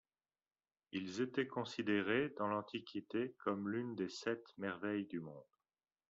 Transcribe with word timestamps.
Ils 0.93 1.21
étaient 1.21 1.45
considérés 1.45 2.33
dans 2.39 2.47
l'Antiquité 2.47 3.35
comme 3.43 3.69
l'une 3.69 3.93
des 3.93 4.09
Sept 4.09 4.43
Merveilles 4.57 5.05
du 5.05 5.19
monde. 5.19 5.45